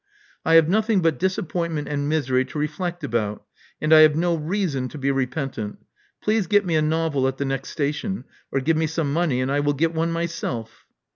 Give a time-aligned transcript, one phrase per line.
[0.43, 3.45] I have nothing but disappointment and misery to reflect about,
[3.79, 5.77] and I have no reason to be repentant.
[6.23, 9.51] Please get me a novel at the next station— or give me some money, and
[9.51, 10.87] I will get one myself."